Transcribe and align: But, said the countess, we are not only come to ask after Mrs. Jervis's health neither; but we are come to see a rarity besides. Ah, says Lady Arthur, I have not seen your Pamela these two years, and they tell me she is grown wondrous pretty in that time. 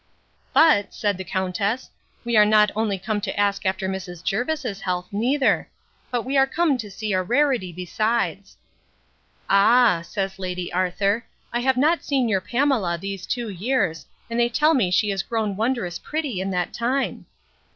But, 0.51 0.95
said 0.95 1.19
the 1.19 1.23
countess, 1.23 1.91
we 2.25 2.35
are 2.35 2.43
not 2.43 2.71
only 2.75 2.97
come 2.97 3.21
to 3.21 3.39
ask 3.39 3.67
after 3.67 3.87
Mrs. 3.87 4.23
Jervis's 4.23 4.81
health 4.81 5.07
neither; 5.11 5.69
but 6.09 6.23
we 6.25 6.37
are 6.37 6.47
come 6.47 6.75
to 6.79 6.89
see 6.89 7.13
a 7.13 7.21
rarity 7.21 7.71
besides. 7.71 8.57
Ah, 9.47 10.01
says 10.03 10.39
Lady 10.39 10.73
Arthur, 10.73 11.23
I 11.53 11.59
have 11.59 11.77
not 11.77 12.03
seen 12.03 12.27
your 12.27 12.41
Pamela 12.41 12.97
these 12.97 13.27
two 13.27 13.49
years, 13.49 14.07
and 14.27 14.39
they 14.39 14.49
tell 14.49 14.73
me 14.73 14.89
she 14.89 15.11
is 15.11 15.21
grown 15.21 15.55
wondrous 15.55 15.99
pretty 15.99 16.41
in 16.41 16.49
that 16.49 16.73
time. 16.73 17.27